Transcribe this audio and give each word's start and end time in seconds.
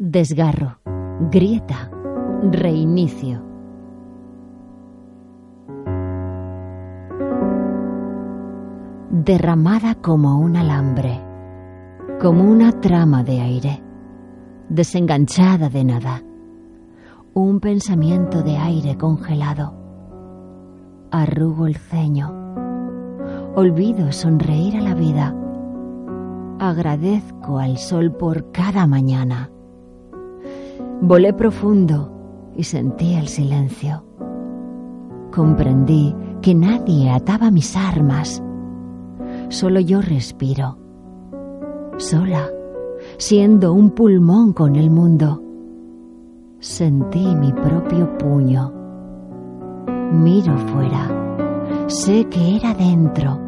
Desgarro, 0.00 0.78
grieta, 1.28 1.90
reinicio. 2.52 3.42
Derramada 9.10 9.96
como 9.96 10.38
un 10.38 10.56
alambre, 10.56 11.20
como 12.20 12.44
una 12.44 12.70
trama 12.80 13.24
de 13.24 13.40
aire, 13.40 13.82
desenganchada 14.68 15.68
de 15.68 15.82
nada, 15.82 16.22
un 17.34 17.58
pensamiento 17.58 18.44
de 18.44 18.56
aire 18.56 18.96
congelado. 18.96 19.74
Arrugo 21.10 21.66
el 21.66 21.74
ceño, 21.74 22.32
olvido 23.56 24.12
sonreír 24.12 24.76
a 24.76 24.80
la 24.80 24.94
vida, 24.94 25.34
agradezco 26.60 27.58
al 27.58 27.78
sol 27.78 28.12
por 28.12 28.52
cada 28.52 28.86
mañana 28.86 29.50
Volé 31.00 31.32
profundo 31.32 32.12
y 32.56 32.64
sentí 32.64 33.14
el 33.14 33.28
silencio. 33.28 34.04
Comprendí 35.32 36.12
que 36.42 36.56
nadie 36.56 37.08
ataba 37.10 37.52
mis 37.52 37.76
armas. 37.76 38.42
Solo 39.48 39.78
yo 39.78 40.02
respiro. 40.02 40.76
Sola, 41.98 42.48
siendo 43.16 43.72
un 43.72 43.90
pulmón 43.90 44.52
con 44.52 44.74
el 44.74 44.90
mundo. 44.90 45.40
Sentí 46.58 47.32
mi 47.36 47.52
propio 47.52 48.18
puño. 48.18 48.72
Miro 50.12 50.58
fuera. 50.58 51.86
Sé 51.86 52.24
que 52.24 52.56
era 52.56 52.74
dentro. 52.74 53.38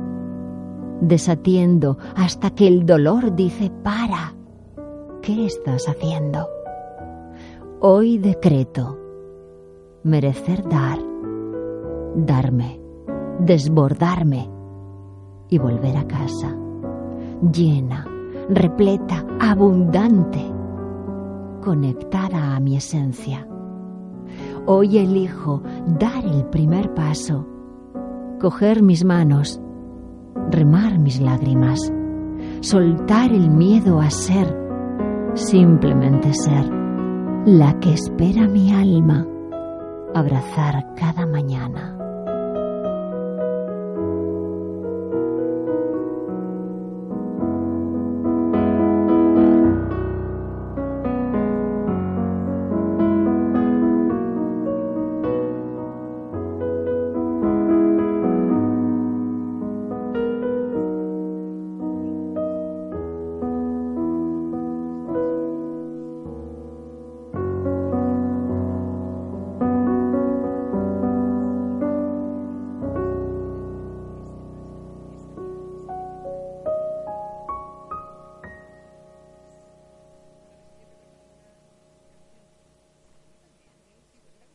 Desatiendo 1.01 1.99
hasta 2.15 2.51
que 2.51 2.69
el 2.69 2.87
dolor 2.87 3.35
dice 3.35 3.73
para. 3.83 4.35
¿Qué 5.21 5.47
estás 5.47 5.89
haciendo? 5.89 6.47
Hoy 7.83 8.19
decreto 8.19 8.99
merecer 10.03 10.69
dar, 10.69 10.99
darme, 12.15 12.79
desbordarme 13.39 14.51
y 15.49 15.57
volver 15.57 15.97
a 15.97 16.07
casa, 16.07 16.55
llena, 17.51 18.07
repleta, 18.51 19.25
abundante, 19.41 20.45
conectada 21.63 22.55
a 22.55 22.61
mi 22.61 22.77
esencia. 22.77 23.49
Hoy 24.67 24.99
elijo 24.99 25.63
dar 25.99 26.23
el 26.27 26.45
primer 26.51 26.93
paso, 26.93 27.47
coger 28.43 28.83
mis 28.83 29.07
manos, 29.07 29.59
remar 30.51 30.99
mis 30.99 31.19
lágrimas, 31.19 31.91
soltar 32.61 33.33
el 33.33 33.49
miedo 33.49 34.01
a 34.01 34.11
ser, 34.11 34.55
simplemente 35.33 36.35
ser 36.35 36.80
la 37.47 37.73
que 37.81 37.95
espera 37.95 38.47
mi 38.47 38.73
alma 38.73 39.27
abrazar 40.15 40.85
cada 40.95 41.25
mañana. 41.25 42.00